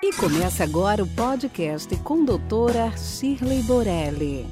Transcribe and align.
E 0.00 0.12
começa 0.12 0.62
agora 0.62 1.02
o 1.02 1.06
podcast 1.08 1.96
com 2.04 2.24
doutora 2.24 2.92
Shirley 2.96 3.64
Borelli. 3.64 4.46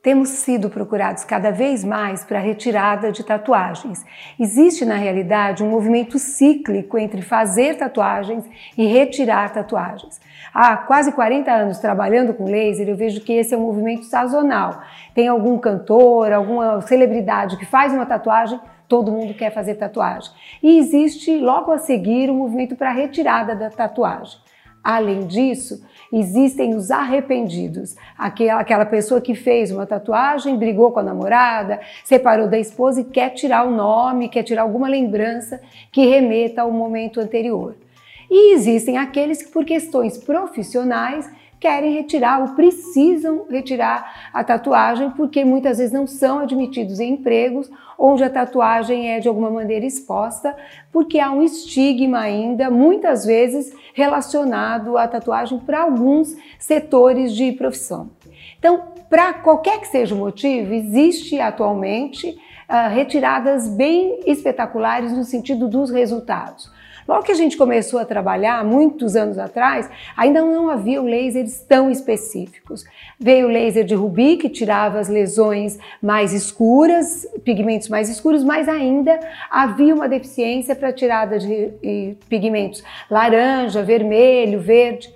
Temos 0.00 0.28
sido 0.28 0.70
procurados 0.70 1.24
cada 1.24 1.50
vez 1.50 1.84
mais 1.84 2.24
para 2.24 2.38
a 2.38 2.40
retirada 2.40 3.10
de 3.10 3.24
tatuagens. 3.24 4.04
Existe, 4.38 4.84
na 4.84 4.94
realidade, 4.94 5.64
um 5.64 5.70
movimento 5.70 6.20
cíclico 6.20 6.96
entre 6.96 7.20
fazer 7.20 7.78
tatuagens 7.78 8.44
e 8.78 8.86
retirar 8.86 9.52
tatuagens. 9.52 10.20
Há 10.54 10.76
quase 10.76 11.10
40 11.10 11.50
anos 11.50 11.78
trabalhando 11.78 12.32
com 12.32 12.44
laser, 12.44 12.88
eu 12.88 12.96
vejo 12.96 13.22
que 13.22 13.32
esse 13.32 13.54
é 13.54 13.58
um 13.58 13.62
movimento 13.62 14.04
sazonal. 14.04 14.82
Tem 15.16 15.26
algum 15.26 15.58
cantor, 15.58 16.32
alguma 16.32 16.80
celebridade 16.82 17.56
que 17.56 17.66
faz 17.66 17.92
uma 17.92 18.06
tatuagem, 18.06 18.60
todo 18.92 19.10
mundo 19.10 19.32
quer 19.32 19.50
fazer 19.50 19.76
tatuagem. 19.76 20.30
E 20.62 20.76
existe 20.76 21.38
logo 21.38 21.72
a 21.72 21.78
seguir 21.78 22.28
o 22.28 22.34
um 22.34 22.36
movimento 22.36 22.76
para 22.76 22.92
retirada 22.92 23.56
da 23.56 23.70
tatuagem. 23.70 24.38
Além 24.84 25.26
disso, 25.26 25.82
existem 26.12 26.74
os 26.74 26.90
arrependidos, 26.90 27.96
aquela 28.18 28.84
pessoa 28.84 29.18
que 29.18 29.34
fez 29.34 29.70
uma 29.70 29.86
tatuagem, 29.86 30.58
brigou 30.58 30.92
com 30.92 31.00
a 31.00 31.02
namorada, 31.02 31.80
separou 32.04 32.48
da 32.48 32.58
esposa 32.58 33.00
e 33.00 33.04
quer 33.04 33.30
tirar 33.30 33.66
o 33.66 33.70
nome, 33.70 34.28
quer 34.28 34.42
tirar 34.42 34.60
alguma 34.60 34.88
lembrança 34.88 35.58
que 35.90 36.04
remeta 36.04 36.60
ao 36.60 36.70
momento 36.70 37.18
anterior. 37.18 37.74
E 38.30 38.54
existem 38.54 38.98
aqueles 38.98 39.42
que, 39.42 39.50
por 39.50 39.64
questões 39.64 40.18
profissionais, 40.18 41.30
querem 41.62 41.94
retirar 41.94 42.40
ou 42.40 42.56
precisam 42.56 43.46
retirar 43.48 44.30
a 44.34 44.42
tatuagem 44.42 45.10
porque 45.10 45.44
muitas 45.44 45.78
vezes 45.78 45.92
não 45.92 46.08
são 46.08 46.40
admitidos 46.40 46.98
em 46.98 47.12
empregos 47.12 47.70
onde 47.96 48.24
a 48.24 48.28
tatuagem 48.28 49.12
é 49.12 49.20
de 49.20 49.28
alguma 49.28 49.48
maneira 49.48 49.86
exposta, 49.86 50.56
porque 50.90 51.20
há 51.20 51.30
um 51.30 51.40
estigma 51.40 52.18
ainda, 52.18 52.68
muitas 52.68 53.24
vezes 53.24 53.72
relacionado 53.94 54.98
à 54.98 55.06
tatuagem 55.06 55.60
para 55.60 55.82
alguns 55.82 56.36
setores 56.58 57.32
de 57.32 57.52
profissão. 57.52 58.10
Então, 58.58 58.82
para 59.08 59.32
qualquer 59.34 59.78
que 59.78 59.86
seja 59.86 60.16
o 60.16 60.18
motivo, 60.18 60.74
existe 60.74 61.38
atualmente 61.38 62.26
uh, 62.28 62.92
retiradas 62.92 63.68
bem 63.68 64.18
espetaculares 64.26 65.12
no 65.12 65.22
sentido 65.22 65.68
dos 65.68 65.90
resultados. 65.90 66.68
Logo 67.06 67.22
que 67.22 67.32
a 67.32 67.36
gente 67.36 67.56
começou 67.56 67.98
a 67.98 68.04
trabalhar, 68.04 68.64
muitos 68.64 69.16
anos 69.16 69.38
atrás, 69.38 69.88
ainda 70.16 70.40
não 70.40 70.68
havia 70.68 71.00
lasers 71.02 71.60
tão 71.60 71.90
específicos. 71.90 72.84
Veio 73.18 73.46
o 73.46 73.50
laser 73.50 73.84
de 73.84 73.94
Rubi, 73.94 74.36
que 74.36 74.48
tirava 74.48 74.98
as 74.98 75.08
lesões 75.08 75.78
mais 76.00 76.32
escuras, 76.32 77.26
pigmentos 77.44 77.88
mais 77.88 78.08
escuros, 78.08 78.44
mas 78.44 78.68
ainda 78.68 79.18
havia 79.50 79.94
uma 79.94 80.08
deficiência 80.08 80.74
para 80.74 80.92
tirada 80.92 81.38
de 81.38 82.16
pigmentos 82.28 82.82
laranja, 83.10 83.82
vermelho, 83.82 84.60
verde. 84.60 85.12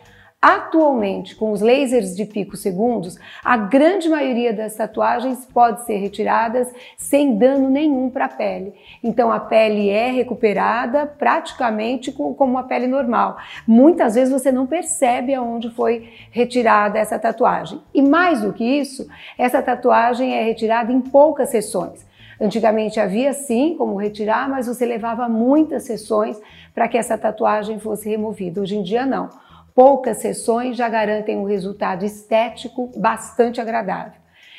Atualmente, 0.48 1.34
com 1.34 1.50
os 1.50 1.60
lasers 1.60 2.14
de 2.14 2.24
pico 2.24 2.56
segundos, 2.56 3.18
a 3.44 3.56
grande 3.56 4.08
maioria 4.08 4.52
das 4.52 4.76
tatuagens 4.76 5.44
pode 5.44 5.84
ser 5.84 5.96
retiradas 5.96 6.72
sem 6.96 7.36
dano 7.36 7.68
nenhum 7.68 8.08
para 8.08 8.26
a 8.26 8.28
pele. 8.28 8.72
Então 9.02 9.32
a 9.32 9.40
pele 9.40 9.90
é 9.90 10.08
recuperada 10.08 11.04
praticamente 11.04 12.12
como 12.12 12.36
uma 12.38 12.62
pele 12.62 12.86
normal. 12.86 13.38
Muitas 13.66 14.14
vezes 14.14 14.32
você 14.32 14.52
não 14.52 14.68
percebe 14.68 15.34
aonde 15.34 15.68
foi 15.70 16.08
retirada 16.30 16.96
essa 16.96 17.18
tatuagem. 17.18 17.80
E 17.92 18.00
mais 18.00 18.42
do 18.42 18.52
que 18.52 18.62
isso, 18.62 19.08
essa 19.36 19.60
tatuagem 19.60 20.32
é 20.32 20.44
retirada 20.44 20.92
em 20.92 21.00
poucas 21.00 21.50
sessões. 21.50 22.06
Antigamente 22.40 23.00
havia 23.00 23.32
sim 23.32 23.74
como 23.76 23.96
retirar, 23.96 24.48
mas 24.48 24.68
você 24.68 24.86
levava 24.86 25.28
muitas 25.28 25.82
sessões 25.82 26.40
para 26.72 26.86
que 26.86 26.96
essa 26.96 27.18
tatuagem 27.18 27.80
fosse 27.80 28.08
removida. 28.08 28.60
Hoje 28.60 28.76
em 28.76 28.84
dia 28.84 29.04
não. 29.04 29.28
Poucas 29.76 30.16
sessões 30.16 30.74
já 30.74 30.88
garantem 30.88 31.36
um 31.36 31.44
resultado 31.44 32.02
estético 32.02 32.90
bastante 32.96 33.60
agradável. 33.60 34.14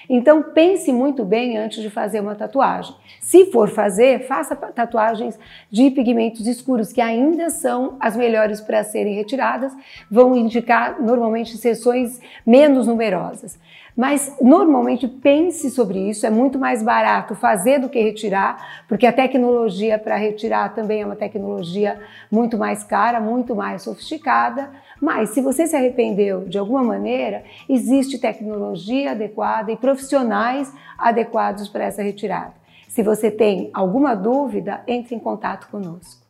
Então 0.07 0.43
pense 0.43 0.93
muito 0.93 1.25
bem 1.25 1.57
antes 1.57 1.81
de 1.81 1.89
fazer 1.89 2.19
uma 2.19 2.35
tatuagem. 2.35 2.95
Se 3.19 3.47
for 3.51 3.67
fazer, 3.67 4.27
faça 4.27 4.55
tatuagens 4.55 5.37
de 5.71 5.89
pigmentos 5.89 6.45
escuros, 6.45 6.93
que 6.93 7.01
ainda 7.01 7.49
são 7.49 7.97
as 7.99 8.15
melhores 8.15 8.61
para 8.61 8.83
serem 8.83 9.15
retiradas, 9.15 9.73
vão 10.09 10.35
indicar 10.35 11.01
normalmente 11.01 11.57
sessões 11.57 12.21
menos 12.45 12.85
numerosas. 12.85 13.59
Mas 13.97 14.37
normalmente 14.39 15.07
pense 15.07 15.71
sobre 15.71 15.97
isso, 16.07 16.23
é 16.23 16.29
muito 16.29 16.59
mais 16.59 16.83
barato 16.83 17.33
fazer 17.33 17.79
do 17.79 17.89
que 17.89 17.99
retirar, 17.99 18.83
porque 18.87 19.07
a 19.07 19.11
tecnologia 19.11 19.97
para 19.97 20.15
retirar 20.15 20.75
também 20.75 21.01
é 21.01 21.05
uma 21.05 21.15
tecnologia 21.15 21.99
muito 22.29 22.59
mais 22.59 22.83
cara, 22.83 23.19
muito 23.19 23.55
mais 23.55 23.81
sofisticada. 23.81 24.69
Mas 25.01 25.31
se 25.31 25.41
você 25.41 25.65
se 25.65 25.75
arrependeu 25.75 26.45
de 26.45 26.59
alguma 26.59 26.83
maneira, 26.83 27.43
existe 27.67 28.19
tecnologia 28.19 29.11
adequada 29.11 29.71
e 29.71 29.77
profissionais 29.77 30.71
adequados 30.95 31.67
para 31.67 31.85
essa 31.85 32.03
retirada. 32.03 32.53
Se 32.87 33.01
você 33.01 33.31
tem 33.31 33.71
alguma 33.73 34.13
dúvida, 34.13 34.83
entre 34.87 35.15
em 35.15 35.19
contato 35.19 35.69
conosco. 35.69 36.26